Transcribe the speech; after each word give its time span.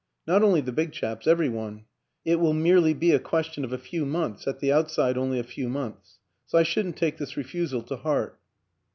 Not 0.25 0.41
only 0.41 0.61
the 0.61 0.71
big 0.71 0.93
chaps 0.93 1.27
every 1.27 1.47
one. 1.47 1.85
It 2.25 2.39
will 2.39 2.53
merely 2.55 2.95
be 2.95 3.11
a 3.11 3.19
question 3.19 3.63
of 3.63 3.71
a 3.71 3.77
few 3.77 4.03
months 4.03 4.47
at 4.47 4.59
the 4.59 4.71
outside 4.73 5.15
only 5.15 5.37
a 5.37 5.43
few 5.43 5.69
months. 5.69 6.17
So 6.47 6.57
I 6.57 6.63
shouldn't 6.63 6.97
take 6.97 7.17
this 7.17 7.37
refusal 7.37 7.83
to 7.83 7.97
heart." 7.97 8.39